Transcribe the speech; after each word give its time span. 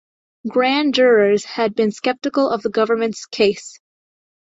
Grand 0.49 0.95
jurors 0.95 1.45
had 1.45 1.75
been 1.75 1.91
skeptical 1.91 2.49
of 2.49 2.63
the 2.63 2.71
government's 2.71 3.27
case. 3.27 3.77